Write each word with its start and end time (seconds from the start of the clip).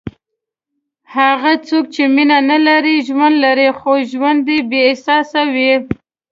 هغه 1.15 1.51
څوک 1.67 1.85
چې 1.93 2.03
مینه 2.15 2.37
نه 2.51 2.57
لري، 2.67 2.95
ژوند 3.07 3.35
لري 3.45 3.69
خو 3.79 3.91
ژوند 4.11 4.43
یې 4.53 4.59
بېاحساسه 4.69 5.41
وي. 5.53 5.73